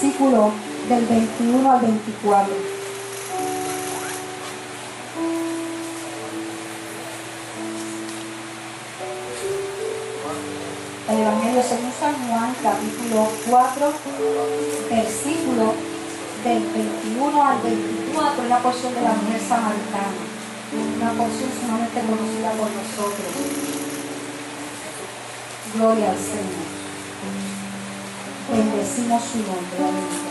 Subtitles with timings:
[0.00, 0.52] versículo
[0.88, 2.54] del 21 al 24.
[11.08, 13.92] El Evangelio según San Juan, capítulo 4,
[14.88, 15.74] versículo
[16.44, 20.22] del 21 al 24, una porción de la mujer samaritana,
[20.96, 23.32] una porción sumamente conocida por nosotros.
[25.74, 26.77] Gloria al Señor.
[28.50, 30.28] Bendecimos su nombre.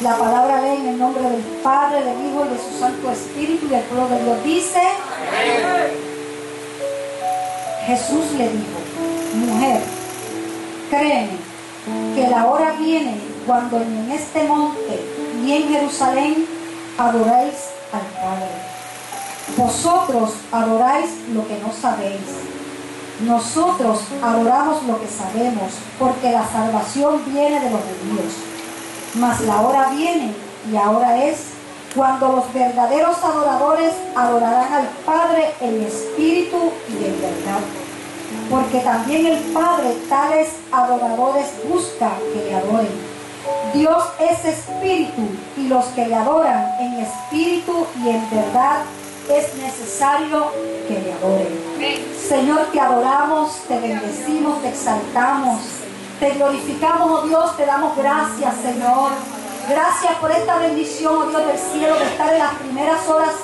[0.00, 3.66] La palabra lee en el nombre del Padre, del Hijo y de su Santo Espíritu
[3.68, 4.80] y el pueblo de Dios dice.
[7.86, 8.78] Jesús le dijo,
[9.34, 9.80] mujer,
[10.90, 11.38] créeme
[12.14, 15.00] que la hora viene cuando en este monte
[15.44, 16.46] y en Jerusalén
[16.98, 17.54] adoráis
[17.92, 18.48] al Padre.
[19.56, 22.20] Vosotros adoráis lo que no sabéis.
[23.20, 28.32] Nosotros adoramos lo que sabemos, porque la salvación viene de los judíos.
[29.14, 30.32] Mas la hora viene
[30.70, 31.38] y ahora es
[31.96, 37.60] cuando los verdaderos adoradores adorarán al Padre en espíritu y en verdad.
[38.50, 43.18] Porque también el Padre tales adoradores busca que le adoren.
[43.74, 45.22] Dios es espíritu
[45.56, 48.82] y los que le adoran en espíritu y en verdad
[49.30, 50.52] es necesario
[50.86, 51.68] que le adoren.
[52.28, 55.60] Señor, te adoramos, te bendecimos, te exaltamos,
[56.18, 59.10] te glorificamos, oh Dios, te damos gracias, Señor.
[59.68, 63.34] Gracias por esta bendición, oh Dios del cielo, de estar en las primeras horas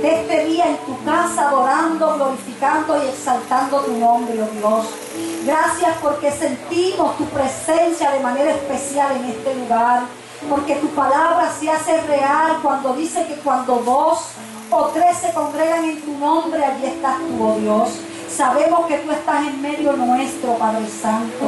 [0.00, 4.86] de este día en tu casa, adorando, glorificando y exaltando tu nombre, oh Dios.
[5.44, 10.02] Gracias porque sentimos tu presencia de manera especial en este lugar.
[10.48, 14.18] Porque tu palabra se hace real cuando dice que cuando dos
[14.76, 17.90] o tres se congregan en tu nombre, allí estás tú, oh Dios.
[18.28, 21.44] Sabemos que tú estás en medio nuestro, Padre Santo.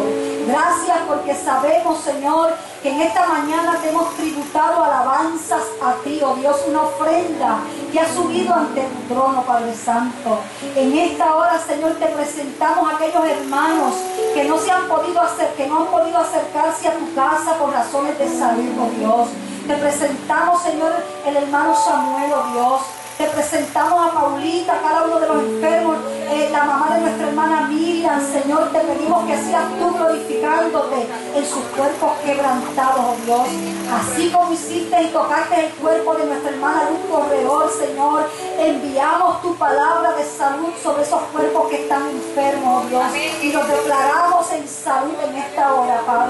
[0.47, 6.37] Gracias porque sabemos, Señor, que en esta mañana te hemos tributado alabanzas a ti, oh
[6.37, 7.59] Dios, una ofrenda
[7.91, 10.39] que ha subido ante tu trono, Padre Santo.
[10.77, 13.95] En esta hora, Señor, te presentamos a aquellos hermanos
[14.33, 17.73] que no se han podido hacer, que no han podido acercarse a tu casa por
[17.73, 19.29] razones de salud, oh Dios.
[19.67, 20.93] Te presentamos, Señor,
[21.27, 23.06] el hermano Samuel, oh Dios.
[23.17, 25.97] Te presentamos a Paulita, a cada uno de los enfermos,
[26.29, 28.21] eh, la mamá de nuestra hermana Miriam.
[28.21, 33.49] Señor, te pedimos que seas tú glorificándote en sus cuerpos quebrantados, oh Dios.
[33.91, 38.29] Así como hiciste y tocaste el cuerpo de nuestra hermana Luz Corredor, Señor,
[38.59, 43.05] enviamos tu palabra de salud sobre esos cuerpos que están enfermos, oh Dios.
[43.43, 46.26] Y los declaramos en salud en esta hora, Padre.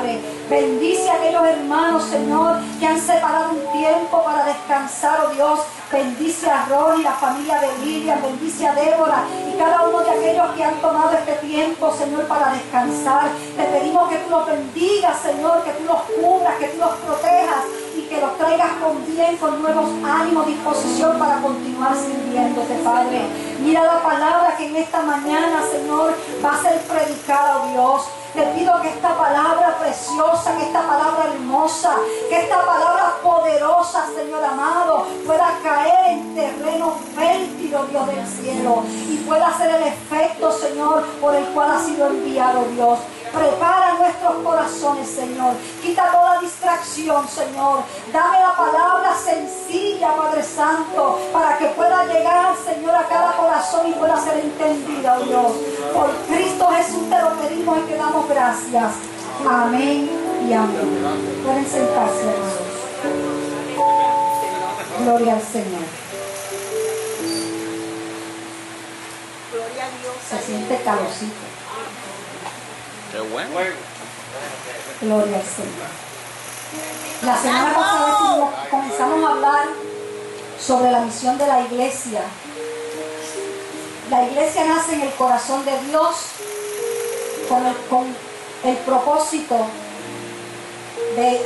[0.48, 5.60] Bendice a aquellos hermanos, Señor, que han separado un tiempo para descansar, oh Dios.
[5.90, 10.50] Bendice a Ronnie, la familia de Lilian, bendice a Débora y cada uno de aquellos
[10.56, 13.30] que han tomado este tiempo, Señor, para descansar.
[13.56, 17.64] Te pedimos que tú los bendigas, Señor, que tú los cubras, que tú los protejas
[17.85, 23.22] y que los traigas con bien, con nuevos ánimos, disposición para continuar sirviéndote, Padre.
[23.61, 28.03] Mira la palabra que en esta mañana, Señor, va a ser predicada, oh Dios.
[28.34, 31.97] Te pido que esta palabra preciosa, que esta palabra hermosa,
[32.28, 39.17] que esta palabra poderosa, Señor amado, pueda caer en terreno fértil, Dios del cielo, y
[39.27, 42.99] pueda hacer el efecto, Señor, por el cual ha sido enviado, Dios.
[43.36, 45.54] Prepara nuestros corazones, Señor.
[45.82, 47.82] Quita toda distracción, Señor.
[48.10, 53.92] Dame la palabra sencilla, Padre Santo, para que pueda llegar, Señor, a cada corazón y
[53.92, 55.52] pueda ser entendida, oh Dios.
[55.92, 58.92] Por Cristo Jesús te lo pedimos y te damos gracias.
[59.46, 60.10] Amén
[60.49, 61.43] y amén.
[61.44, 62.76] Pueden sentarse, hermanos.
[65.05, 65.84] Gloria al Señor.
[69.52, 70.16] Gloria a Dios.
[70.26, 71.56] Se siente calorcito.
[75.00, 76.06] Gloria al Señor.
[77.24, 79.68] La semana pasada comenzamos a hablar
[80.60, 82.20] sobre la misión de la iglesia.
[84.10, 86.16] La iglesia nace en el corazón de Dios
[87.48, 88.06] con el, con
[88.64, 89.56] el propósito
[91.16, 91.40] de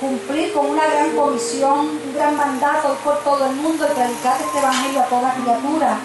[0.00, 4.58] cumplir con una gran comisión, un gran mandato por todo el mundo y predicar este
[4.58, 5.98] evangelio a toda criatura.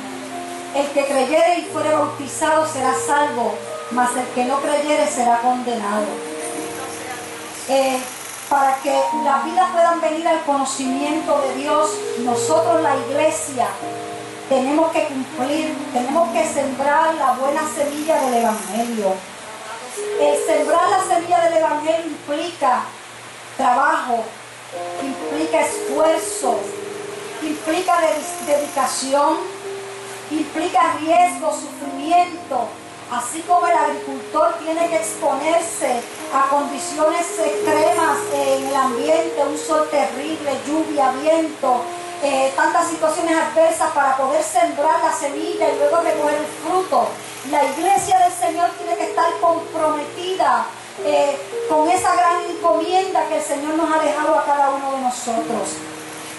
[0.76, 3.54] El que creyere y fuere bautizado será salvo,
[3.94, 6.06] mas el que no creyere será condenado.
[7.70, 8.00] Eh,
[8.50, 8.94] para que
[9.24, 13.68] las vidas puedan venir al conocimiento de Dios, nosotros la iglesia
[14.50, 19.14] tenemos que cumplir, tenemos que sembrar la buena semilla del Evangelio.
[20.20, 22.82] El sembrar la semilla del Evangelio implica
[23.58, 24.24] trabajo,
[25.02, 26.60] implica esfuerzo,
[27.42, 29.38] implica de- dedicación,
[30.30, 32.68] implica riesgo, sufrimiento.
[33.14, 36.02] Así como el agricultor tiene que exponerse
[36.34, 41.82] a condiciones extremas en el ambiente, un sol terrible, lluvia, viento,
[42.24, 47.08] eh, tantas situaciones adversas para poder sembrar la semilla y luego recoger el fruto.
[47.52, 50.66] La iglesia del Señor tiene que estar comprometida
[51.04, 51.38] eh,
[51.70, 55.78] con esa gran encomienda que el Señor nos ha dejado a cada uno de nosotros.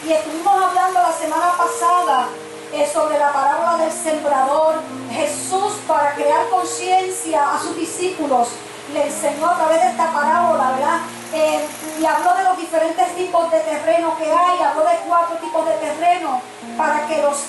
[0.06, 2.28] Y estuvimos hablando la semana pasada
[2.74, 4.74] eh, sobre la parábola del sembrador.
[5.10, 8.48] Jesús, para crear conciencia a sus discípulos,
[8.92, 11.00] le enseñó a través de esta parábola, ¿verdad?
[11.32, 11.66] Eh,
[12.00, 15.74] y habló de los diferentes tipos de terreno que hay, habló de cuatro tipos de
[15.74, 16.40] terreno,
[16.76, 17.44] para que los,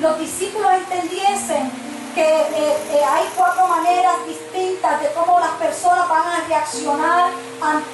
[0.00, 1.70] los discípulos entendiesen
[2.14, 7.30] que eh, eh, hay cuatro maneras distintas de cómo las personas van a reaccionar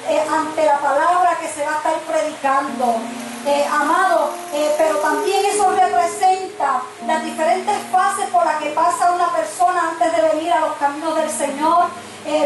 [0.09, 2.97] eh, ante, la palabra que se va a estar predicando.
[3.71, 4.31] amado,
[4.77, 10.21] pero también eso representa las diferentes fases por las que pasa una persona antes de
[10.29, 11.85] venir a los caminos del Señor,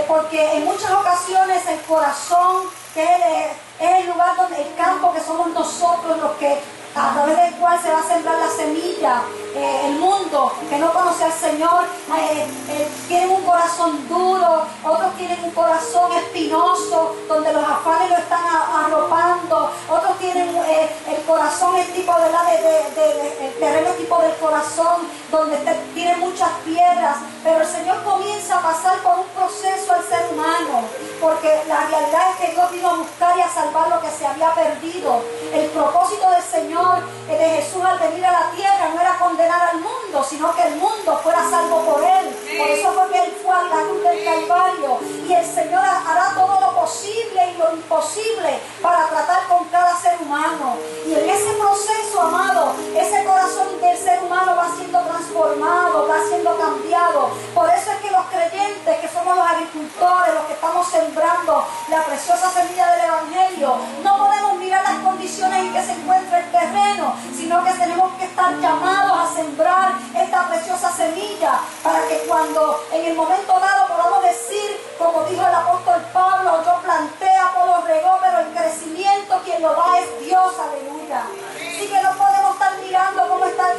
[0.10, 6.18] porque en muchas ocasiones el corazón, es el lugar donde el campo que somos nosotros
[6.18, 6.60] los que
[6.96, 9.22] a través del cual se va a sembrar la semilla.
[9.56, 11.86] Eh, el mundo que no conoce al Señor.
[12.16, 18.18] Eh, eh, tiene un corazón duro, otros tienen un corazón espinoso, donde los afanes lo
[18.18, 24.36] están arropando, otros tienen el corazón el tipo de, la, de, el terreno tipo del
[24.36, 25.58] corazón, donde
[25.94, 30.84] tiene muchas piedras, pero el Señor comienza a pasar por un proceso al ser humano,
[31.22, 34.26] porque la realidad es que Dios vino a buscar y a salvar lo que se
[34.26, 35.22] había perdido.
[35.54, 39.78] El propósito del Señor de Jesús al venir a la tierra no era condenar al
[39.80, 42.36] mundo, sino que el mundo fuera salvo por él.
[42.58, 45.00] Por eso fue que él fue a la del Calvario.
[45.28, 50.18] Y el Señor hará todo lo posible y lo imposible para tratar con cada ser
[50.22, 50.78] humano.
[51.06, 56.58] Y en ese proceso, amado, ese corazón del ser humano va siendo transformado, va siendo
[56.58, 57.30] cambiado.
[57.54, 62.06] Por eso es que los creyentes, que somos los agricultores, los que estamos sembrando la
[62.06, 67.16] preciosa semilla del Evangelio, no podemos mirar las condiciones en que se encuentra el terreno,
[67.36, 73.06] sino que tenemos que estar llamados a sembrar esta preciosa semilla para que cuando en
[73.06, 78.40] el momento dado podamos decir, como dijo el apóstol Pablo, yo planté, Apolo regó, pero
[78.42, 81.24] el crecimiento quien lo da es Dios, aleluya.
[81.56, 83.78] Así que no podemos estar mirando cómo están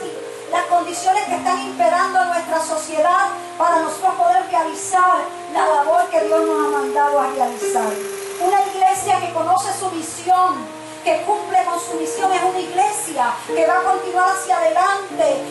[0.50, 5.18] las condiciones que están imperando en nuestra sociedad para nosotros poder realizar
[5.52, 7.92] la labor que Dios nos ha mandado a realizar.
[8.40, 10.56] Una iglesia que conoce su visión,
[11.04, 15.42] que cumple con su misión, es una iglesia que va a continuar hacia adelante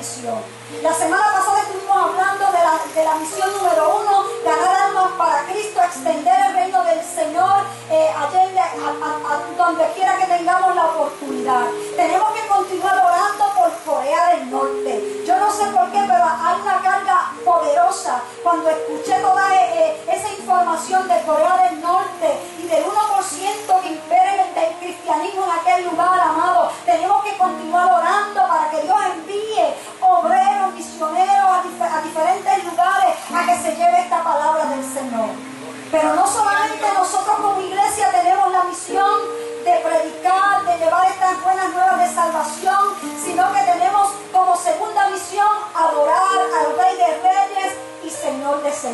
[0.00, 0.40] misión.
[0.82, 1.29] La semana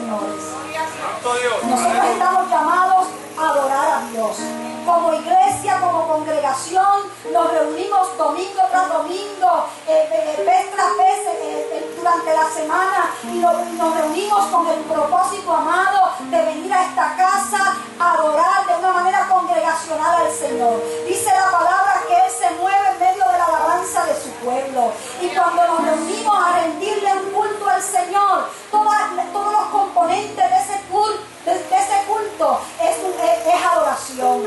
[0.07, 4.37] Nosotros estamos llamados a adorar a Dios.
[4.85, 11.95] Como iglesia, como congregación, nos reunimos domingo tras domingo, eh, eh, vez tras vez eh,
[11.99, 17.77] durante la semana y nos reunimos con el propósito amado de venir a esta casa
[17.99, 20.81] a adorar de una manera congregacional al Señor.
[21.09, 24.93] Dice la palabra que Él se mueve en medio de la alabanza de su pueblo.
[25.21, 29.46] Y cuando nos reunimos a rendirle un culto al Señor, todos los
[29.97, 32.97] componentes de ese culto, de, ese culto es,
[33.47, 34.43] es adoración.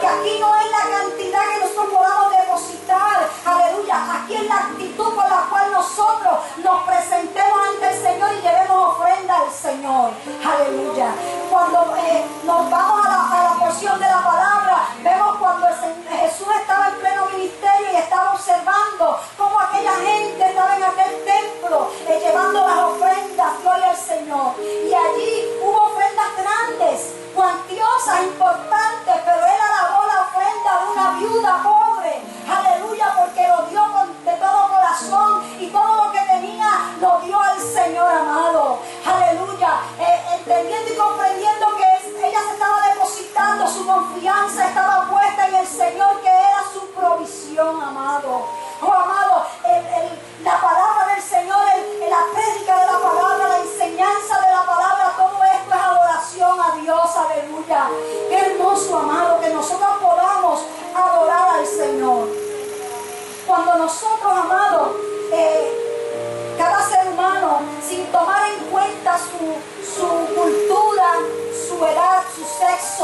[0.00, 2.77] Porque aquí no es la cantidad que nosotros podamos depositar,
[37.84, 45.08] Señor amado, aleluya, Eh, entendiendo y comprendiendo que ella se estaba depositando, su confianza estaba
[45.08, 48.47] puesta en el Señor, que era su provisión, amado,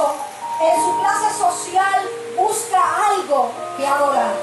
[0.02, 4.34] eh, su clase social, busca algo que adorar.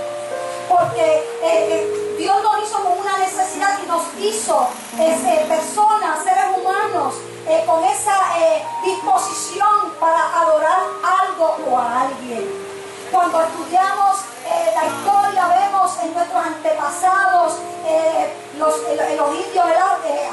[0.70, 4.67] Porque eh, eh, Dios nos hizo con una necesidad y nos hizo
[5.00, 7.15] eh, personas, seres humanos,
[7.48, 10.79] eh, con esa eh, disposición para adorar
[11.22, 12.70] algo o a alguien.
[13.11, 17.53] Cuando estudiamos eh, la historia, vemos en nuestros antepasados,
[17.85, 18.99] eh, los, el-
[19.35, 19.65] indios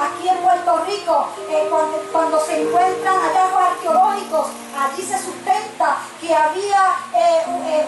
[0.01, 1.69] aquí en Puerto Rico, eh,
[2.13, 4.47] cuando, se encuentran hallazgos arqueológicos,
[4.79, 6.83] allí se sustenta que había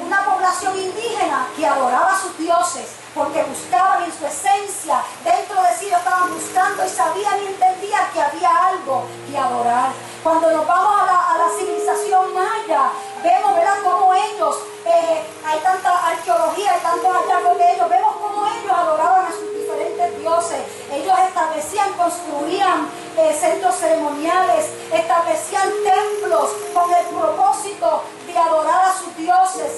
[0.04, 5.74] una población indígena que adoraba a sus dioses, porque buscaban en su esencia, dentro de
[5.78, 9.90] sí lo estaban buscando y sabían y entendían que había algo que adorar.
[10.22, 12.90] Cuando nos vamos a la, civilización maya,
[13.22, 13.78] vemos ¿verdad?
[13.82, 19.26] cómo ellos, eh, hay tanta arqueología, hay tantos hallazgos de ellos, vemos cómo ellos adoraban
[19.26, 20.58] a sus diferentes dioses.
[20.92, 29.16] Ellos establecían, construían eh, centros ceremoniales, establecían templos con el propósito de adorar a sus
[29.16, 29.69] dioses.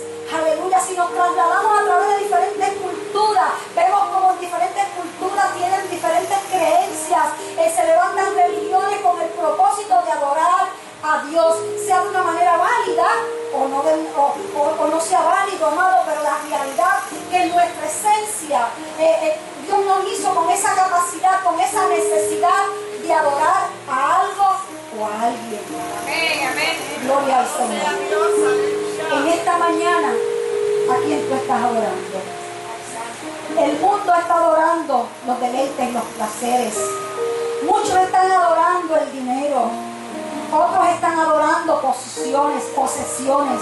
[34.72, 36.74] Los deleites, los placeres.
[37.64, 39.70] Muchos están adorando el dinero.
[40.50, 43.60] Otros están adorando posiciones, posesiones.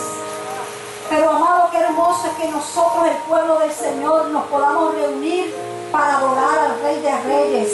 [1.08, 5.52] Pero amado, qué hermoso es que nosotros, el pueblo del Señor, nos podamos reunir
[5.90, 7.72] para adorar al Rey de Reyes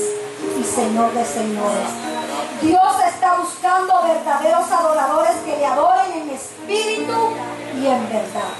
[0.59, 1.91] y Señor de Señores.
[2.63, 7.37] Dios está buscando verdaderos adoradores que le adoren en espíritu
[7.75, 8.55] y en verdad.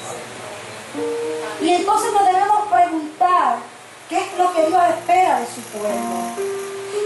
[1.63, 2.26] Y entonces nos
[4.09, 6.17] qué es lo que Dios espera de su pueblo.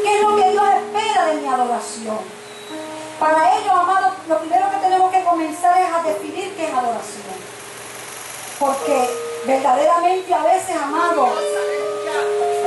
[0.02, 2.18] ¿Qué es lo que Dios espera de mi adoración?
[3.18, 7.36] Para ello, amados, lo primero que tenemos que comenzar es a definir qué es adoración.
[8.58, 9.10] Porque
[9.46, 11.30] verdaderamente a veces, amados,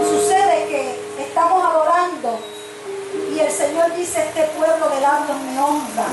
[0.10, 2.40] sucede que estamos adorando
[3.34, 6.06] y el Señor dice, este pueblo de labios me honra,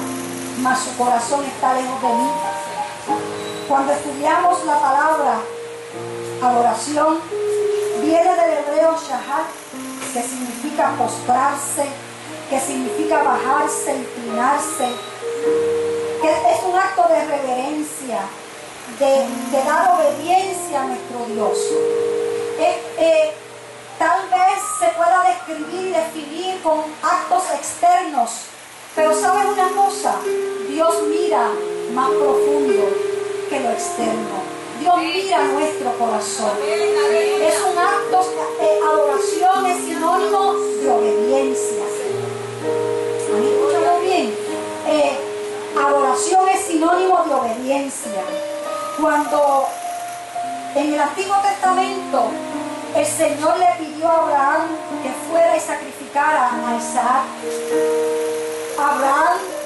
[0.61, 2.31] mas su corazón está lejos de mí.
[3.69, 5.39] Cuando estudiamos la palabra
[6.43, 7.21] adoración,
[8.01, 9.47] viene del hebreo shahat,
[10.13, 11.85] que significa postrarse,
[12.49, 14.89] que significa bajarse, inclinarse,
[16.21, 18.21] que es un acto de reverencia,
[18.99, 21.59] de, dar obediencia a nuestro Dios.
[22.59, 23.33] Eh,
[23.99, 28.31] tal vez se pueda describir y definir con actos externos,
[28.95, 30.17] pero ¿sabes una cosa?
[30.69, 31.51] Dios mira
[31.95, 32.89] más profundo
[33.49, 34.50] que lo externo.
[34.81, 36.53] Dios mira nuestro corazón.
[36.63, 38.33] Es un acto,
[38.63, 41.85] eh, adoración es sinónimo de obediencia.
[43.35, 44.35] ¿Han escuchado bien?
[44.89, 45.19] Eh,
[45.79, 48.23] adoración es sinónimo de obediencia.
[48.99, 49.67] Cuando
[50.75, 52.31] en el Antiguo Testamento
[52.97, 54.69] el Señor le pidió a Abraham
[55.03, 57.25] que fuera y sacrificara a Isaac,
[58.79, 59.60] Abraham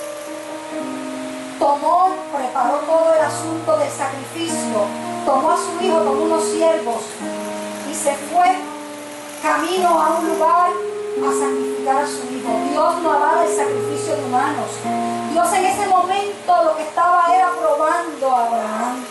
[1.58, 4.86] tomó, preparó todo el asunto del sacrificio,
[5.24, 7.02] tomó a su hijo, tomó unos siervos
[7.90, 8.46] y se fue
[9.42, 10.70] camino a un lugar
[11.22, 12.50] a sacrificar a su hijo.
[12.70, 14.66] Dios no avala el sacrificio de humanos.
[15.32, 19.04] Dios en ese momento lo que estaba era probando a Abraham.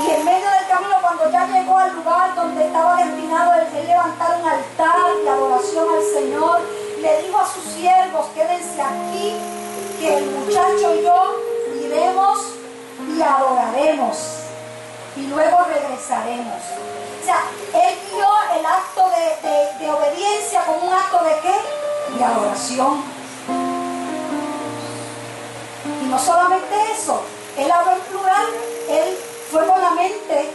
[0.00, 4.40] Y en medio del camino, cuando ya llegó al lugar donde estaba destinado el, levantar
[4.40, 6.60] un altar de adoración al Señor,
[7.00, 9.36] le dijo a sus siervos, quédense aquí,
[10.02, 11.36] que el muchacho y yo
[11.80, 12.38] iremos
[13.16, 14.16] y adoraremos.
[15.14, 16.60] Y luego regresaremos.
[17.20, 18.26] O sea, él vio
[18.58, 22.18] el acto de, obediencia como un acto de qué?
[22.18, 23.04] De adoración.
[26.02, 27.22] Y no solamente eso,
[27.56, 28.46] él habló en plural,
[28.88, 29.18] él
[29.50, 30.50] fue con la mente,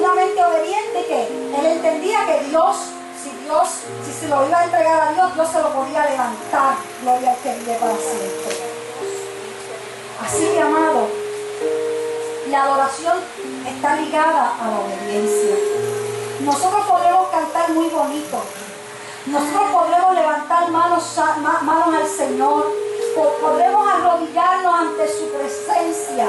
[0.00, 1.22] una mente obediente que
[1.58, 2.76] él entendía que Dios,
[3.22, 3.68] si Dios,
[4.04, 7.36] si se lo iba a entregar a Dios, Dios se lo podía levantar, gloria al
[7.38, 8.61] que vive para siempre.
[10.24, 11.08] Así amado,
[12.48, 13.18] la adoración
[13.66, 15.56] está ligada a la obediencia.
[16.40, 18.40] Nosotros podremos cantar muy bonito.
[19.26, 21.18] Nosotros podremos levantar manos,
[21.62, 22.72] manos al Señor.
[23.40, 26.26] Podremos arrodillarnos ante su presencia.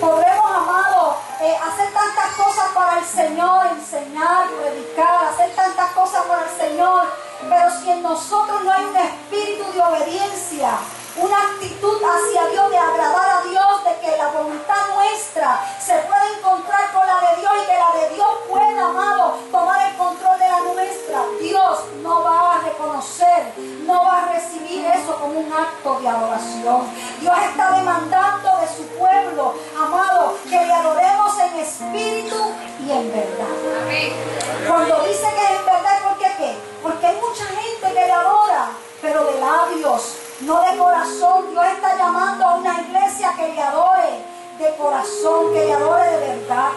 [0.00, 6.44] Podremos, amado, eh, hacer tantas cosas para el Señor, enseñar, predicar, hacer tantas cosas para
[6.44, 7.02] el Señor.
[7.40, 10.78] Pero si en nosotros no hay un espíritu de obediencia,
[11.20, 16.26] una actitud hacia Dios de agradar a Dios, de que la voluntad nuestra se pueda
[16.38, 20.38] encontrar con la de Dios y que la de Dios pueda, amado, tomar el control
[20.38, 21.22] de la nuestra.
[21.40, 23.52] Dios no va a reconocer,
[23.84, 26.88] no va a recibir eso como un acto de adoración.
[27.20, 34.66] Dios está demandando de su pueblo, amado, que le adoremos en espíritu y en verdad.
[34.66, 36.56] Cuando dice que es en verdad, ¿por qué qué?
[36.82, 38.70] Porque hay mucha gente que le adora,
[39.02, 41.50] pero de labios no de corazón.
[41.50, 44.24] Dios está llamando a una iglesia que le adore
[44.58, 46.70] de corazón, que le adore de verdad.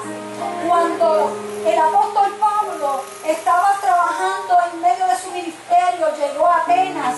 [0.67, 1.31] Cuando
[1.65, 7.17] el apóstol Pablo estaba trabajando en medio de su ministerio, llegó a Atenas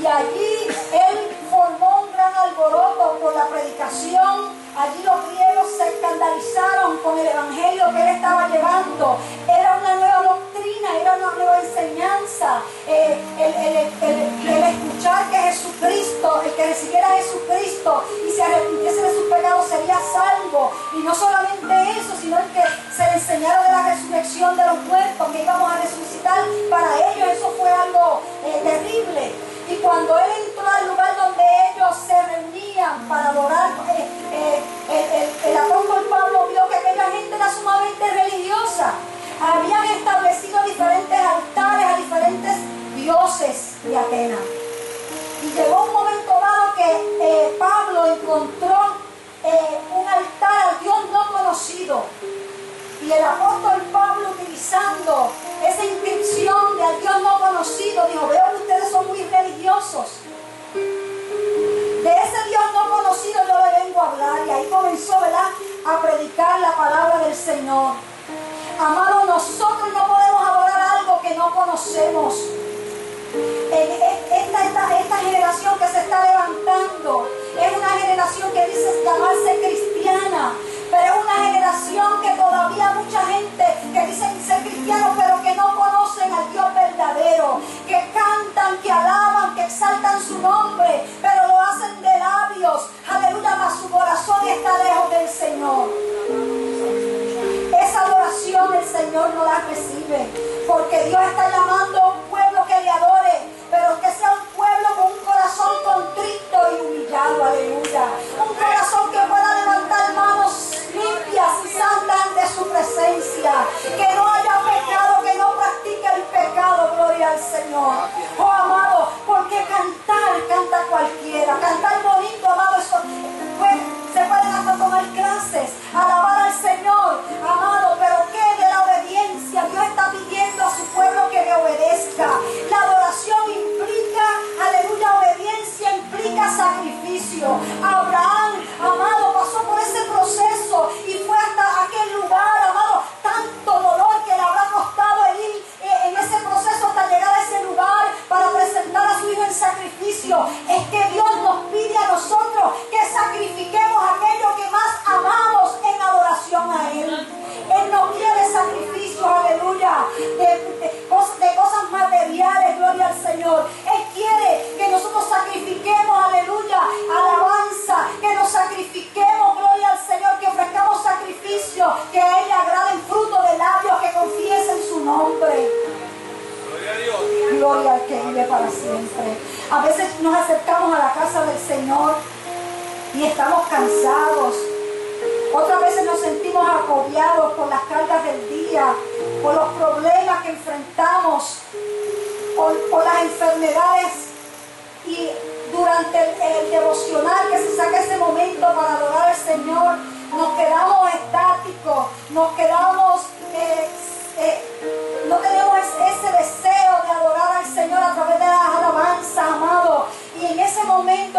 [0.00, 4.56] y allí él formó un gran alboroto por la predicación.
[4.78, 9.18] Allí los griegos se escandalizaron con el evangelio que él estaba llevando.
[9.48, 12.62] Era una nueva doctrina, era una nueva enseñanza.
[12.86, 14.87] Eh, el,
[16.68, 20.72] que recibiera a Jesucristo y se arrepintiese de sus pecados sería salvo.
[20.94, 22.62] Y no solamente eso, sino el que
[22.94, 24.87] se le enseñara de la resurrección de los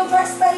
[0.10, 0.49] momento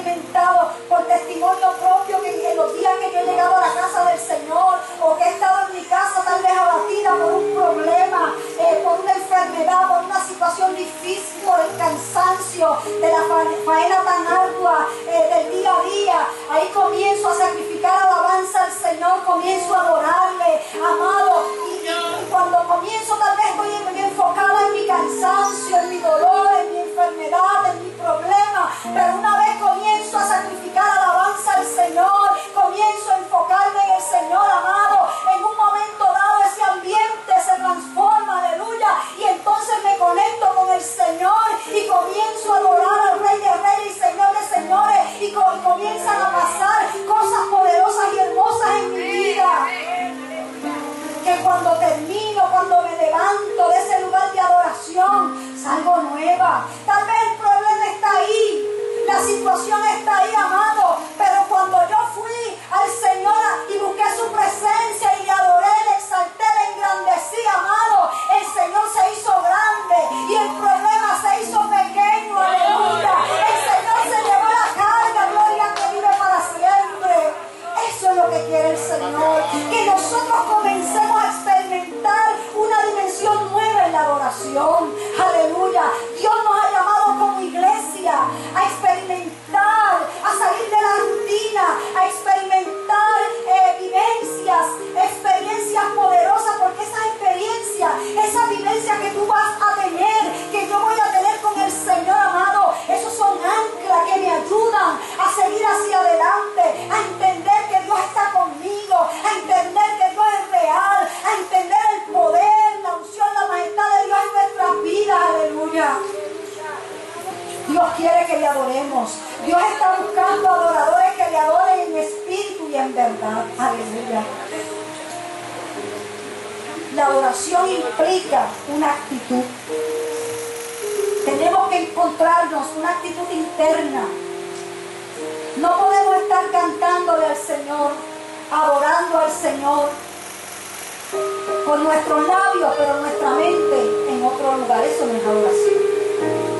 [141.91, 144.83] nuestros labios, pero nuestra mente en otro lugar.
[144.83, 145.81] Eso no es adoración.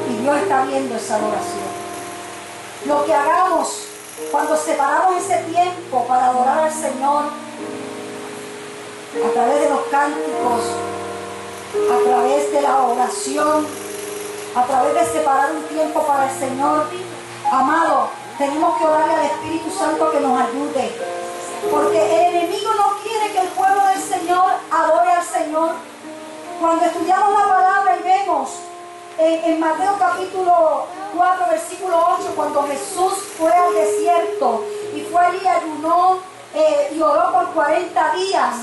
[0.10, 1.72] Y Dios está viendo esa adoración.
[2.86, 3.86] Lo que hagamos
[4.32, 7.26] cuando separamos ese tiempo para adorar al Señor,
[9.26, 10.62] a través de los cánticos,
[11.76, 13.68] a través de la oración,
[14.56, 16.88] a través de separar un tiempo para el Señor,
[17.50, 20.92] amado, tenemos que orarle al Espíritu Santo que nos ayude.
[21.70, 22.91] Porque el enemigo no
[23.56, 25.72] pueblo del Señor adore al Señor.
[26.60, 28.50] Cuando estudiamos la palabra y vemos
[29.18, 36.20] en, Mateo capítulo 4, versículo 8, cuando Jesús fue al desierto y fue allí, ayunó
[36.54, 38.56] eh, y oró por 40 días,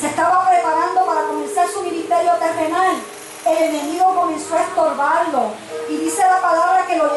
[0.00, 2.96] se estaba preparando para comenzar su ministerio terrenal.
[3.46, 5.52] El enemigo comenzó a estorbarlo
[5.88, 7.07] y dice la palabra que lo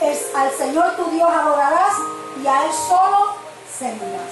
[0.00, 1.94] Es, al Señor tu Dios adorarás
[2.42, 3.34] y a Él solo
[3.76, 4.30] servirás.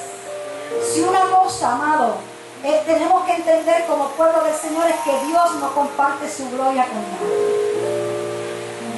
[0.92, 2.14] Si una cosa, amado,
[2.62, 6.86] eh, tenemos que entender como pueblo del Señor es que Dios no comparte su gloria
[6.86, 8.00] con nadie.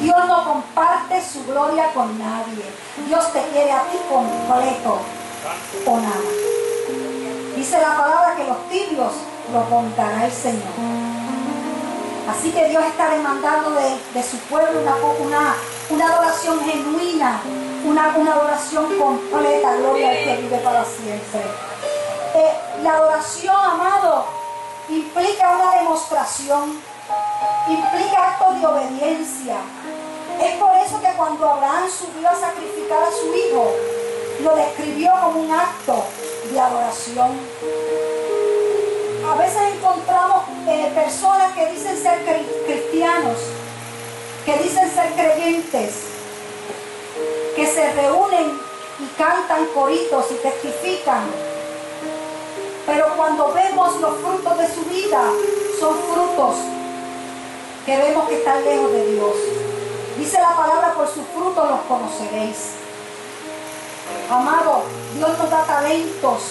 [0.02, 2.64] Dios no comparte su gloria con nadie.
[3.06, 4.98] Dios te quiere a ti completo
[5.86, 6.30] o nada.
[7.56, 9.12] Dice la palabra que los tibios
[9.50, 10.62] lo contará el Señor.
[12.28, 15.54] Así que Dios está demandando de, de su pueblo una, una,
[15.90, 17.40] una, adoración genuina,
[17.84, 21.40] una, una adoración completa, gloria al que vive para siempre.
[22.34, 24.26] Eh, la adoración, amado,
[24.88, 26.80] implica una demostración,
[27.68, 29.56] implica actos de obediencia.
[30.40, 33.70] Es por eso que cuando Abraham subió a sacrificar a su hijo,
[34.42, 36.04] lo describió como un acto
[36.50, 37.30] de adoración.
[39.30, 42.24] A veces encontramos eh, personas que dicen ser
[42.66, 43.38] cristianos,
[44.44, 45.94] que dicen ser creyentes,
[47.54, 48.58] que se reúnen
[48.98, 51.24] y cantan coritos y testifican.
[52.86, 55.22] Pero cuando vemos los frutos de su vida,
[55.78, 56.56] son frutos
[57.86, 59.34] que vemos que están lejos de Dios.
[60.18, 62.81] Dice la palabra, por sus frutos los conoceréis.
[64.30, 64.82] Amado,
[65.14, 66.42] Dios nos da talentos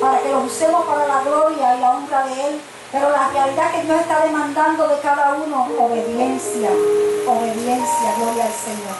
[0.00, 2.60] para que los usemos para la gloria y la honra de Él.
[2.92, 6.70] Pero la realidad que Dios está demandando de cada uno, obediencia,
[7.26, 8.94] obediencia, gloria al Señor.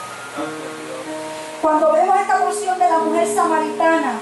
[1.63, 4.19] Cuando vemos esta porción de la mujer samaritana,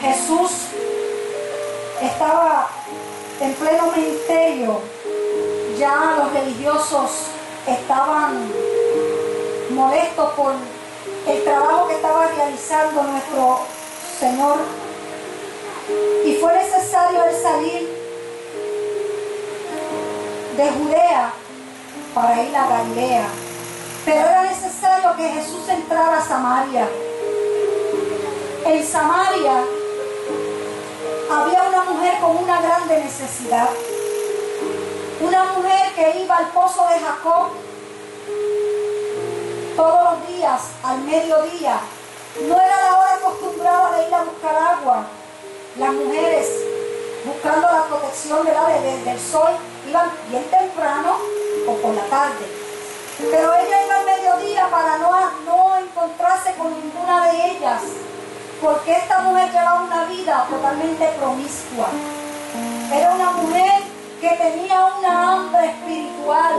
[0.00, 0.50] Jesús
[2.00, 2.68] estaba
[3.40, 4.80] en pleno ministerio.
[5.78, 7.10] Ya los religiosos
[7.66, 8.48] estaban
[9.70, 10.54] molestos por
[11.26, 13.60] el trabajo que estaba realizando nuestro
[14.18, 14.58] Señor.
[16.24, 17.88] Y fue necesario el salir
[20.56, 21.32] de Judea
[22.14, 23.26] para ir a Galilea.
[24.04, 26.88] Pero era necesario que Jesús entrara a Samaria.
[28.64, 29.64] En Samaria
[31.30, 33.68] había una mujer con una grande necesidad.
[35.20, 37.50] Una mujer que iba al pozo de Jacob
[39.76, 41.80] todos los días, al mediodía.
[42.48, 45.06] No era la hora acostumbrada de ir a buscar agua.
[45.78, 46.48] Las mujeres,
[47.24, 49.52] buscando la protección de la, del sol,
[49.88, 51.16] iban bien temprano
[51.66, 52.46] o por la tarde.
[53.18, 55.10] Pero ella iba al mediodía para no,
[55.44, 57.82] no encontrarse con ninguna de ellas,
[58.60, 61.88] porque esta mujer llevaba una vida totalmente promiscua.
[62.92, 63.82] Era una mujer
[64.20, 66.54] que tenía una hambre espiritual,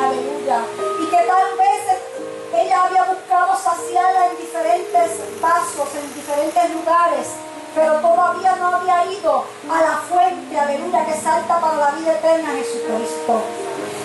[0.00, 0.62] aleluya,
[1.02, 2.19] y que tal vez
[2.54, 7.28] ella había buscado saciarla en diferentes vasos, en diferentes lugares,
[7.74, 12.50] pero todavía no había ido a la fuente, aleluya, que salta para la vida eterna,
[12.50, 13.42] Jesucristo.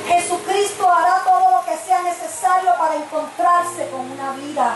[0.08, 4.76] Jesucristo hará todo lo que sea necesario para encontrarse con una vida.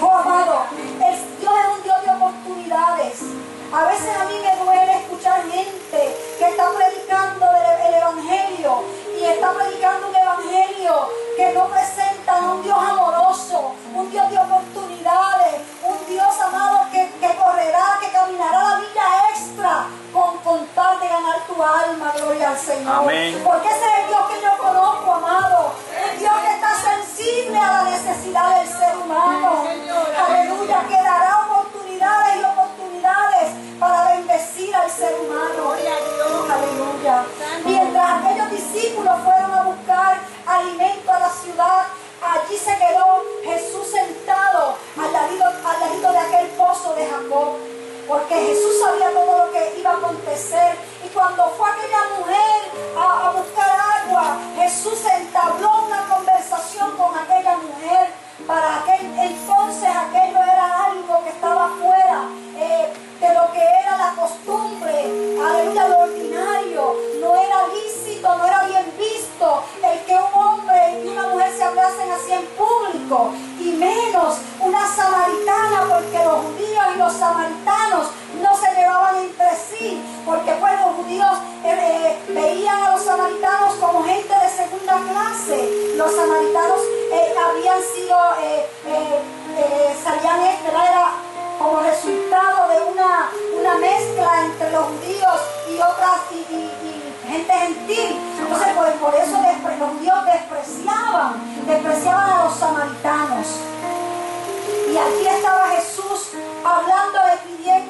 [0.00, 0.64] Oh, amado,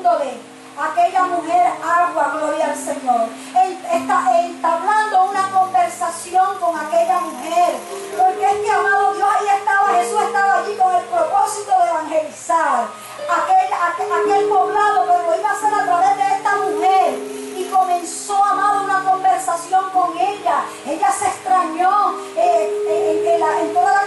[0.09, 3.29] a aquella mujer agua, gloria al Señor.
[3.63, 7.77] Él está entablando una conversación con aquella mujer.
[8.17, 12.87] Porque es que, amado Dios, ahí estaba, Jesús estaba allí con el propósito de evangelizar
[13.29, 17.19] aquel, aquel, poblado, pero lo iba a hacer a través de esta mujer
[17.59, 20.65] y comenzó a amar una conversación con ella.
[20.87, 23.98] Ella se extrañó eh, eh, en, toda la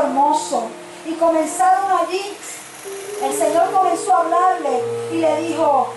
[0.00, 0.64] hermoso.
[1.06, 2.36] Y comenzaron allí
[3.22, 5.88] el Señor comenzó a hablarle y le dijo,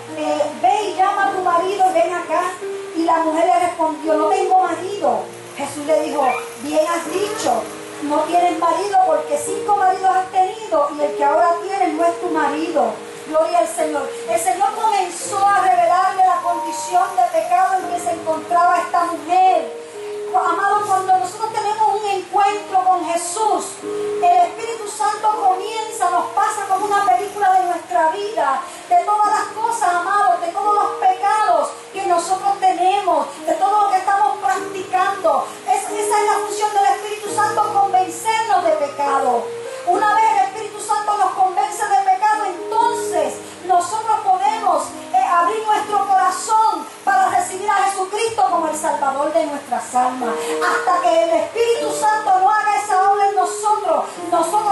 [0.62, 2.52] ve y llama a tu marido y ven acá.
[2.96, 5.20] Y la mujer le respondió, no tengo marido.
[5.56, 6.24] Jesús le dijo,
[6.62, 7.62] bien has dicho,
[8.04, 12.20] no tienes marido porque cinco maridos has tenido y el que ahora tienes no es
[12.20, 12.92] tu marido.
[13.28, 14.08] Gloria al Señor.
[14.30, 19.87] El Señor comenzó a revelarle la condición de pecado en que se encontraba esta mujer
[20.36, 26.86] amado, cuando nosotros tenemos un encuentro con Jesús, el Espíritu Santo comienza, nos pasa como
[26.86, 32.06] una película de nuestra vida, de todas las cosas, amados, de todos los pecados que
[32.06, 35.46] nosotros tenemos, de todo lo que estamos practicando.
[35.66, 39.44] Es, esa es la función del Espíritu Santo, convencernos de pecado.
[39.86, 43.34] Una vez el Espíritu Santo nos convence de pecado, entonces
[43.66, 45.57] nosotros podemos eh, abrir
[49.90, 54.67] Hasta que el Espíritu Santo no haga esa obra en nosotros, nosotros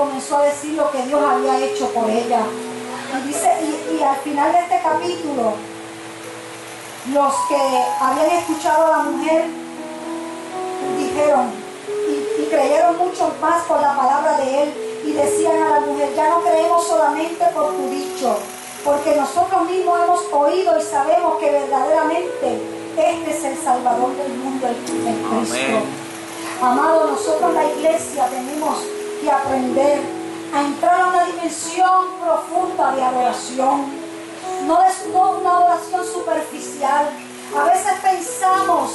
[0.00, 2.40] comenzó a decir lo que Dios había hecho por ella.
[3.12, 3.50] Y, dice,
[3.92, 5.52] y, al final de este capítulo,
[7.12, 7.56] los que
[8.00, 9.44] habían escuchado a la mujer
[10.96, 11.50] dijeron
[12.38, 14.74] y, creyeron mucho más por la palabra de él
[15.04, 18.38] y decían a la mujer, ya no creemos solamente por tu dicho,
[18.84, 22.60] porque nosotros mismos hemos oído y sabemos que verdaderamente
[22.96, 25.78] este es el Salvador del mundo, el, Cristo.
[26.62, 30.00] Amado, nosotros la iglesia tenemos que aprender
[30.54, 33.84] a entrar a una dimensión profunda de adoración.
[34.66, 37.08] No es no una adoración superficial.
[37.58, 38.90] A veces pensamos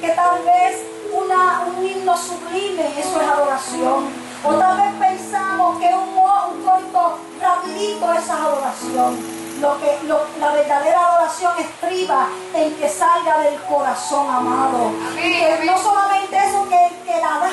[0.00, 4.08] que tal vez una, un himno sublime, eso es adoración.
[4.42, 9.40] O tal vez pensamos que un, un corito rapidito, esa es adoración.
[9.60, 14.90] Lo que, lo- la verdadera adoración estriba en que salga del corazón, amado.
[15.22, 17.50] Y que no solamente eso, que el que la da,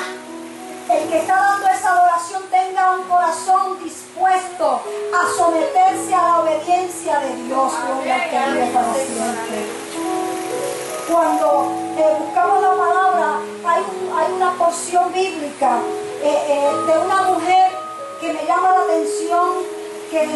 [0.90, 4.80] el que está dando esa adoración tenga un corazón dispuesto
[5.14, 7.72] a someterse a la obediencia de Dios.
[11.10, 13.82] Cuando eh, buscamos la palabra, hay,
[14.16, 15.78] hay una porción bíblica
[16.22, 17.70] eh, eh, de una mujer
[18.20, 19.48] que me llama la atención,
[20.10, 20.28] que,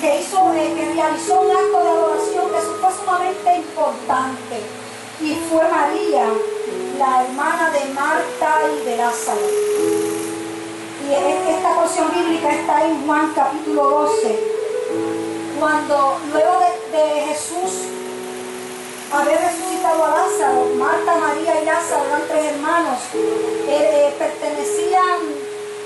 [0.00, 4.60] que hizo, que realizó un acto de adoración que fue sumamente importante.
[5.20, 6.26] Y fue María,
[6.98, 9.40] la hermana de Marta y de Lázaro.
[11.06, 14.40] Y esta porción bíblica está en Juan capítulo 12,
[15.60, 16.74] cuando luego de,
[17.28, 17.72] Jesús
[19.12, 25.18] haber resucitado a Lázaro, Marta, María y Lázaro eran tres hermanos, eh, eh, pertenecían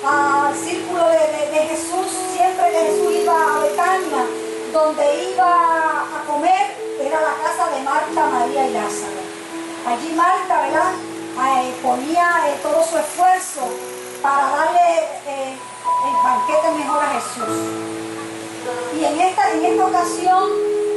[0.06, 2.06] al círculo de, de- de Jesús,
[2.36, 4.24] siempre que Jesús iba a Betania,
[4.72, 5.52] donde iba
[6.02, 6.66] a comer,
[7.00, 9.27] era la casa de Marta, María y Lázaro.
[9.88, 10.92] Allí Marta, ¿verdad?
[11.82, 13.62] Ponía eh, todo su esfuerzo
[14.20, 17.56] para darle eh, el banquete mejor a Jesús.
[19.00, 20.50] Y en esta, en esta ocasión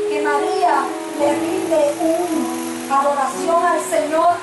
[0.09, 0.83] que María
[1.19, 4.33] le rinde una adoración al Señor,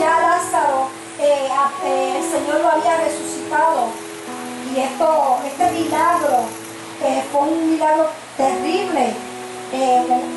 [0.00, 0.88] ya Lázaro,
[1.20, 3.88] eh, el Señor lo había resucitado.
[4.74, 6.38] Y esto, este milagro
[7.30, 9.12] fue un milagro terrible.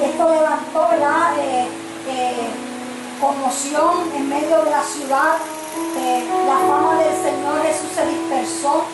[0.03, 1.33] Esto levantó ¿verdad?
[3.21, 5.37] Conmoción en medio de la ciudad.
[6.47, 8.85] La fama del Señor Jesús se dispersó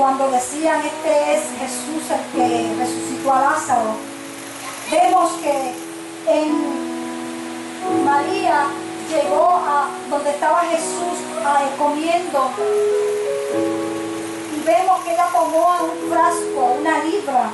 [0.00, 3.90] cuando decían este es Jesús el que resucitó a Lázaro,
[4.90, 5.74] vemos que
[6.26, 8.68] en María
[9.10, 11.18] llegó a donde estaba Jesús
[11.78, 12.50] comiendo
[14.56, 17.50] y vemos que ella tomó un frasco, una libra.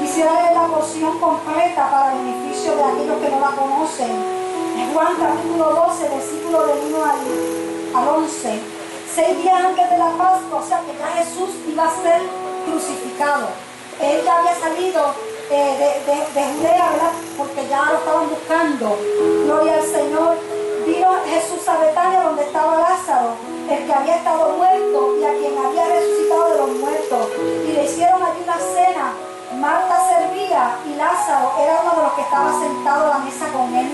[0.00, 4.10] Quisiera leer la porción completa para beneficio de aquellos que no la conocen.
[4.76, 8.60] En Juan capítulo 12, versículo del 1 al, al 11
[9.14, 12.20] seis días antes de la Pascua, o sea que ya Jesús iba a ser
[12.66, 13.48] crucificado.
[13.98, 15.06] Él ya había salido
[15.50, 15.72] eh,
[16.04, 17.12] de, de- de Judea, ¿verdad?
[17.38, 18.98] Porque ya lo estaban buscando.
[19.46, 20.36] Gloria al Señor.
[20.84, 23.30] Vino Jesús a Betania donde estaba Lázaro,
[23.70, 27.28] el que había estado muerto y a quien había resucitado de los muertos.
[27.66, 29.12] Y le hicieron allí una cena.
[29.60, 33.74] Marta servía y Lázaro era uno de los que estaba sentado a la mesa con
[33.74, 33.90] él.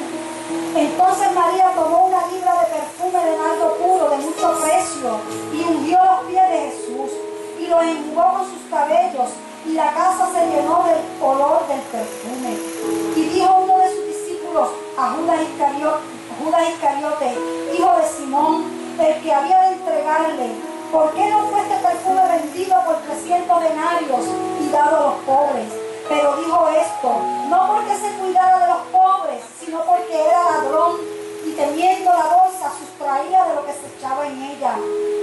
[0.74, 5.20] Entonces María tomó una libra de perfume de nardo puro de mucho precio
[5.54, 7.10] y ungió los pies de Jesús
[7.60, 9.28] y los enjugó con sus cabellos
[9.64, 12.58] y la casa se llenó del olor del perfume.
[13.14, 16.02] Y dijo uno de sus discípulos a Judas Iscariote,
[16.42, 17.38] Judas Iscariote,
[17.78, 18.64] hijo de Simón,
[18.98, 20.50] el que había de entregarle,
[20.90, 24.26] ¿por qué no fue este perfume vendido por 300 denarios
[24.72, 25.68] y dado a los pobres?
[26.08, 27.08] Pero dijo esto,
[27.48, 30.96] no porque se cuidara de los pobres, sino porque era ladrón
[31.46, 34.74] y teniendo la bolsa sustraía de lo que se echaba en ella.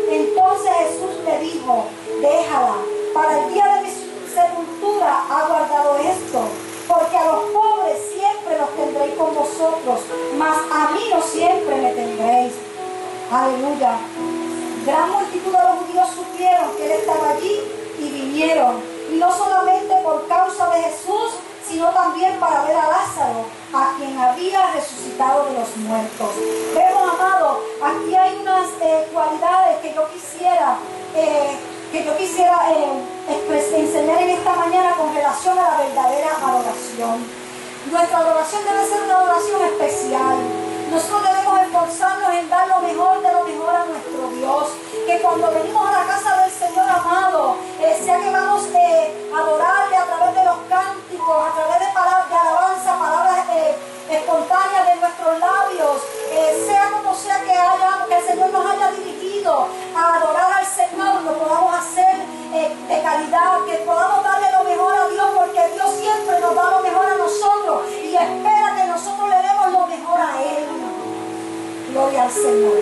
[0.10, 1.86] Entonces Jesús le dijo,
[2.22, 2.76] déjala,
[3.14, 6.42] para el día de mi sepultura ha guardado esto,
[6.88, 10.00] porque a los pobres siempre los tendréis con vosotros,
[10.38, 12.54] mas a mí no siempre me tendréis.
[13.32, 13.98] Aleluya.
[14.86, 17.60] Gran multitud de los judíos supieron que él estaba allí
[18.00, 18.99] y vinieron.
[19.12, 21.34] Y no solamente por causa de Jesús,
[21.68, 26.30] sino también para ver a Lázaro, a quien había resucitado de los muertos.
[26.74, 30.78] Vemos, amado, aquí hay unas eh, cualidades que yo quisiera,
[31.16, 31.58] eh,
[31.92, 37.26] que yo quisiera eh, enseñar en esta mañana con relación a la verdadera adoración.
[37.92, 40.38] Nuestra adoración debe ser una adoración especial.
[40.92, 44.70] Nosotros esforzarnos en dar lo mejor de lo mejor a nuestro Dios.
[45.06, 49.40] Que cuando venimos a la casa del Señor amado, eh, sea que vamos eh, a
[49.40, 53.76] adorarle a través de los cánticos, a través de palabras de alabanza, palabras eh,
[54.12, 56.02] espontáneas de nuestros labios,
[56.66, 61.22] sea como sea que, haya, que el Señor nos haya dirigido a adorar al Señor,
[61.22, 66.40] lo podamos hacer de calidad, que podamos darle lo mejor a Dios, porque Dios siempre
[66.40, 70.42] nos da lo mejor a nosotros y espera que nosotros le demos lo mejor a
[70.42, 70.89] Él.
[71.92, 72.78] Gloria al Señor.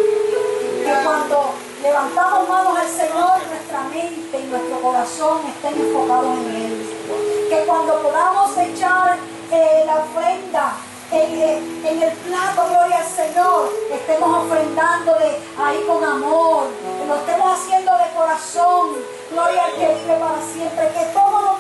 [0.84, 7.48] Que cuando levantamos manos al Señor, nuestra mente y nuestro corazón estén enfocados en Él.
[7.50, 9.18] Que cuando podamos echar
[9.52, 10.74] eh, la ofrenda
[11.12, 16.68] eh, en, el plato, gloria al Señor, estemos ofrendándole ahí con amor,
[17.00, 18.90] que lo estemos haciendo de corazón,
[19.32, 21.57] gloria al que vive para siempre, que todo lo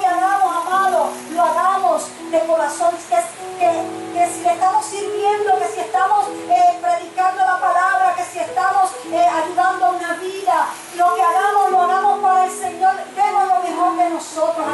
[0.89, 3.15] lo hagamos de corazón, que,
[3.59, 3.71] que,
[4.13, 8.91] que si le estamos sirviendo, que si estamos eh, predicando la palabra, que si estamos
[9.11, 13.69] eh, ayudando a una vida, lo que hagamos, lo hagamos para el Señor, demos lo
[13.69, 14.65] mejor de nosotros.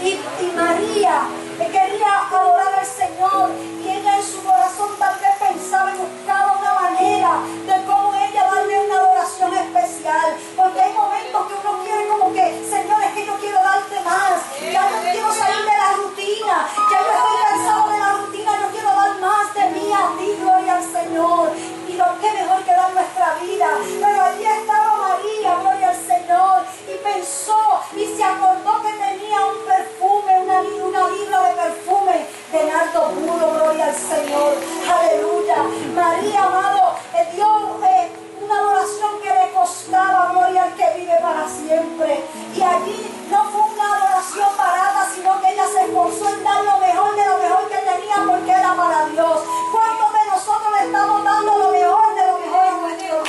[0.00, 1.22] Y, y María
[1.66, 3.50] quería adorar al Señor
[3.82, 7.30] y ella en su corazón tal vez pensaba y buscaba una manera
[7.66, 10.36] de cómo ella darle una adoración especial.
[10.56, 12.97] Porque hay momentos que uno quiere como que, Señor,
[13.28, 14.40] yo quiero darte más.
[14.72, 16.56] Ya no quiero salir de la rutina.
[16.90, 18.52] Ya yo estoy cansado de la rutina.
[18.62, 21.52] Yo quiero dar más de mí a ti, gloria al Señor.
[21.88, 23.68] Y lo que mejor que dar nuestra vida.
[24.00, 26.58] Pero allí estaba María, gloria al Señor.
[26.88, 32.64] Y pensó y se acordó que tenía un perfume, una, una libra de perfume de
[32.64, 34.54] nardo puro, gloria al Señor.
[34.98, 35.56] Aleluya.
[35.94, 37.46] María, amado, eh, dio
[37.84, 42.24] eh, una adoración que le costaba, gloria al que vive para siempre.
[42.56, 46.78] Y allí no fue una adoración barata, sino que ella se esforzó en dar lo
[46.78, 49.40] mejor de lo mejor que tenía porque era para Dios.
[49.70, 53.28] ¿Cuántos de nosotros le estamos dando lo mejor de lo mejor a nuestro Dios?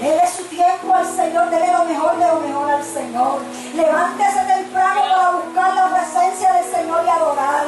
[0.00, 3.40] Dele su tiempo al Señor, dele lo mejor de lo mejor al Señor.
[3.74, 7.61] Levántese temprano para buscar la presencia del Señor y adorarle.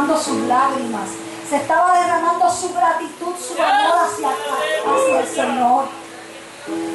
[0.00, 1.08] Derramando sus lágrimas,
[1.48, 5.84] se estaba derramando su gratitud, su amor hacia, el Señor.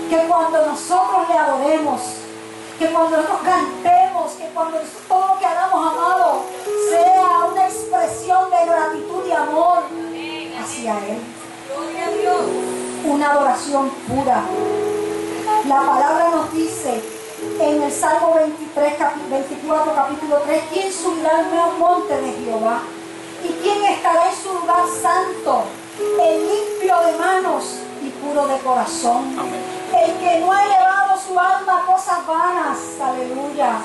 [0.10, 2.02] Que cuando nosotros le adoremos,
[2.80, 4.78] que cuando nosotros cantemos, que cuando
[5.08, 6.42] todo lo que hagamos, amado,
[6.90, 9.84] sea una expresión de gratitud y amor
[10.64, 11.20] hacia Él
[13.06, 14.42] una adoración pura.
[15.68, 17.02] La palabra nos dice
[17.60, 22.82] en el Salmo 23, capi- 24, capítulo 3, ¿quién subirá al monte de Jehová?
[23.46, 25.66] ¿Y quién estará en su lugar santo?
[26.00, 29.38] El limpio de manos y puro de corazón.
[29.38, 29.62] Amén.
[29.94, 32.78] El que no ha elevado su alma a cosas vanas.
[33.00, 33.82] Aleluya.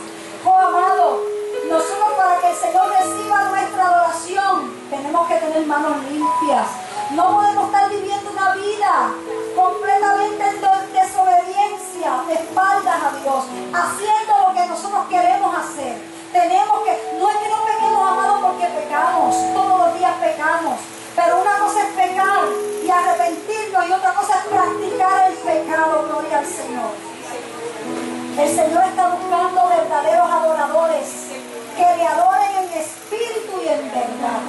[0.47, 1.21] Oh amado,
[1.69, 6.67] nosotros para que el Señor reciba nuestra adoración, tenemos que tener manos limpias.
[7.11, 9.13] No podemos estar viviendo una vida
[9.55, 13.45] completamente en desobediencia, de espaldas a Dios,
[13.75, 16.01] haciendo lo que nosotros queremos hacer.
[16.33, 20.81] Tenemos que, no es que no pequemos, amado, porque pecamos, todos los días pecamos.
[21.17, 22.41] Pero una cosa es pecar
[22.85, 26.91] y arrepentirnos y otra cosa es practicar el pecado, gloria al Señor.
[28.39, 31.09] El Señor está buscando verdaderos adoradores
[31.77, 34.41] que le adoren en espíritu y en verdad.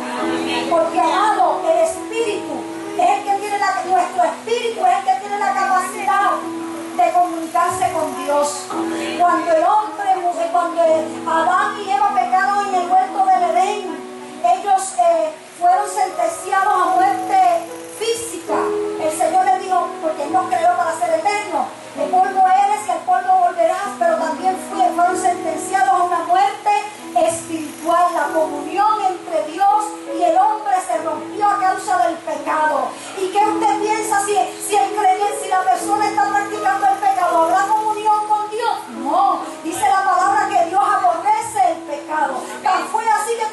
[0.70, 2.56] Porque amado, el espíritu
[2.98, 6.32] es el que tiene la, nuestro espíritu es el que tiene la capacidad
[6.98, 8.66] de comunicarse con Dios.
[9.20, 10.02] Cuando el hombre,
[10.52, 13.98] cuando Adán y Eva pecaron en el huerto del Edén,
[14.44, 17.38] ellos eh, fueron sentenciados a muerte
[18.00, 18.54] física.
[19.02, 21.81] El Señor les dijo, porque Él nos creó para ser eterno.
[21.96, 26.70] De polvo eres y al polvo volverás, pero también fue- fueron sentenciados a una muerte
[27.28, 28.14] espiritual.
[28.14, 29.86] La comunión entre Dios
[30.18, 32.88] y el hombre se rompió a causa del pecado.
[33.18, 34.34] ¿Y qué usted piensa si,
[34.68, 37.42] si el creyente, si la persona está practicando el pecado?
[37.44, 38.76] ¿Habrá comunión con Dios?
[39.04, 39.42] No.
[39.64, 42.42] Dice la palabra que Dios aborrece el pecado.
[42.64, 43.52] Tan fue así que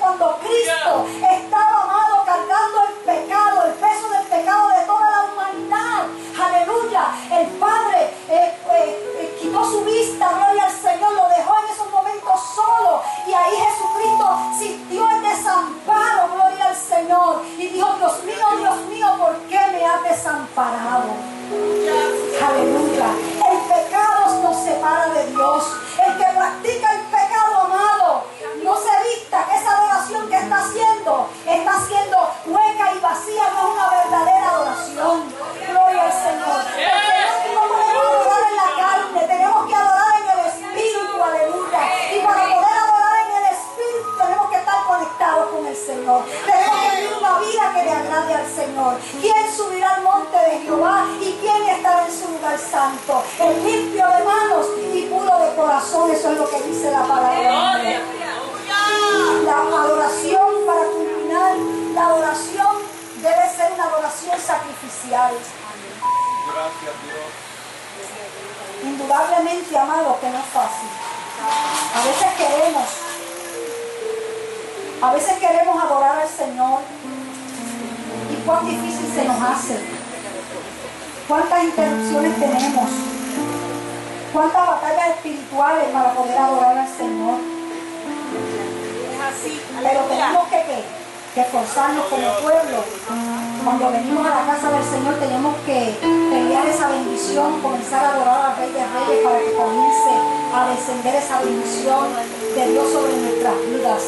[97.79, 100.11] comenzar a adorar al Rey de Reyes para que comience
[100.53, 102.09] a descender esa bendición
[102.57, 104.03] de Dios sobre nuestras vidas.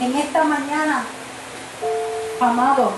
[0.00, 1.04] En esta mañana,
[2.40, 2.92] amado,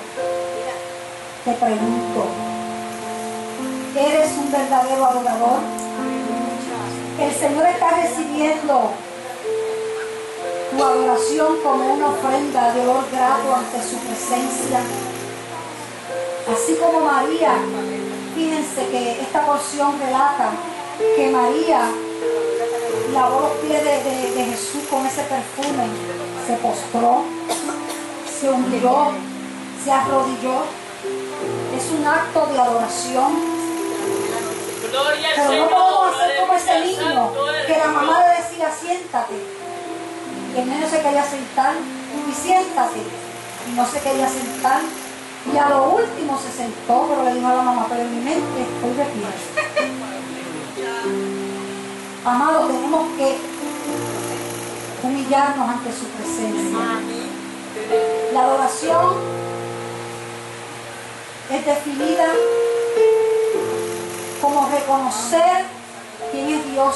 [1.47, 2.27] te pregunto,
[3.97, 5.61] ¿eres un verdadero adorador?
[7.19, 8.91] El Señor está recibiendo
[10.77, 14.81] tu adoración como una ofrenda de olor grato ante su presencia.
[16.53, 17.55] Así como María,
[18.41, 20.51] fíjense que esta porción relata
[21.17, 21.83] que María
[23.13, 25.85] lavó los pies de, de- de Jesús con ese perfume,
[26.47, 27.25] se postró,
[28.41, 29.09] se humilló,
[29.85, 30.59] se arrodilló.
[31.77, 33.33] Es un acto de adoración.
[35.37, 37.33] Pero no podemos hacer como ese niño
[37.67, 39.35] que la mamá le decía siéntate.
[40.55, 41.75] Y el niño se quería sentar
[42.29, 43.01] y siéntate.
[43.69, 44.81] Y no se quería sentar.
[45.47, 48.21] Y a lo último se sentó, pero le dijo a la mamá, pero en mi
[48.25, 49.27] mente estoy de pie.
[52.25, 53.39] Amado, tenemos que
[55.03, 57.01] humillarnos ante su presencia.
[58.35, 59.15] La adoración
[61.51, 62.27] es definida
[64.43, 65.65] como reconocer
[66.31, 66.95] quién es Dios,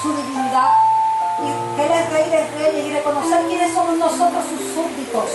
[0.00, 0.70] su divinidad,
[1.40, 5.30] y que Él es Rey de Reyes, y reconocer quiénes somos nosotros sus súbditos,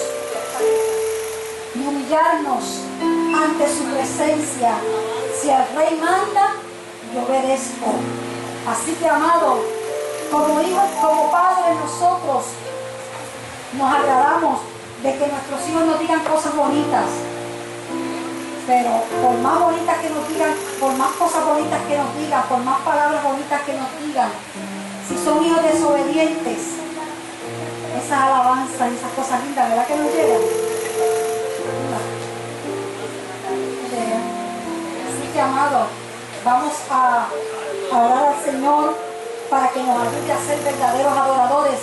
[1.76, 4.76] y humillarnos ante su presencia.
[5.40, 6.56] Si el Rey manda,
[7.14, 7.92] yo obedezco.
[8.68, 9.60] Así que, amado,
[10.32, 12.46] como hijos, como padres, nosotros
[13.78, 14.60] nos agradamos
[15.04, 17.06] de que nuestros hijos nos digan cosas bonitas.
[18.66, 22.60] Pero por más bonitas que nos digan, por más cosas bonitas que nos digan, por
[22.60, 24.30] más palabras bonitas que nos digan,
[25.08, 26.82] si son hijos desobedientes,
[27.96, 30.65] esas alabanzas esas cosas lindas, ¿verdad que nos llegan?
[35.08, 35.88] Así que, amado,
[36.44, 37.28] vamos a
[37.92, 38.98] orar al Señor
[39.50, 41.80] para que nos ayude a ser verdaderos adoradores,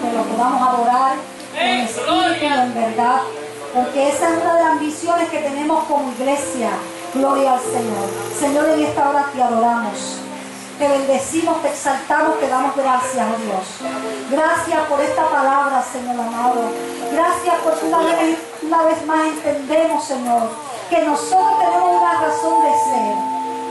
[0.00, 1.16] que lo podamos adorar
[1.58, 3.20] en espíritu en verdad,
[3.74, 6.70] porque esa es una de las misiones que tenemos como iglesia.
[7.14, 8.08] Gloria al Señor.
[8.38, 10.18] Señor, en esta hora te adoramos.
[10.78, 13.90] Te bendecimos, te exaltamos, te damos gracias, oh Dios.
[14.30, 16.68] Gracias por esta palabra, Señor amado.
[17.10, 18.35] Gracias porque una vez,
[18.66, 20.50] una vez más entendemos, Señor,
[20.90, 23.14] que nosotros tenemos una razón de ser.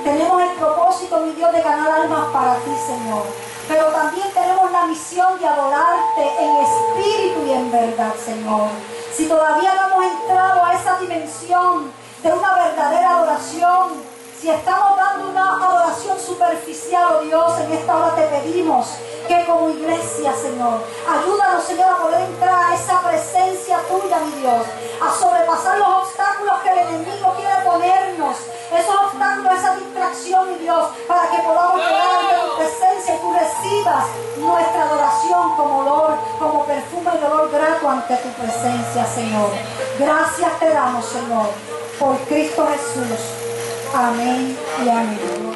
[0.04, 3.24] Tenemos el propósito, mi Dios, de ganar almas para ti, Señor.
[3.68, 8.68] Pero también tenemos la misión de adorarte en espíritu y en verdad, Señor.
[9.14, 11.92] Si todavía no hemos entrado a esa dimensión
[12.24, 14.15] de una verdadera adoración,
[14.46, 18.86] si estamos dando una adoración superficial, oh Dios, en esta hora te pedimos
[19.28, 24.68] que como iglesia, Señor, ayúdanos, Señor, a poder entrar a esa presencia tuya, mi Dios,
[25.02, 28.38] a sobrepasar los obstáculos que el enemigo quiere ponernos,
[28.72, 33.34] esos obstáculos, esa distracción, mi Dios, para que podamos llegar ante tu presencia y tú
[33.34, 34.06] recibas
[34.38, 39.50] nuestra adoración como olor, como perfume y olor grato ante tu presencia, Señor.
[39.98, 41.48] Gracias te damos, Señor,
[41.98, 43.45] por Cristo Jesús.
[43.94, 44.22] 阿음에
[44.82, 45.55] 이 야.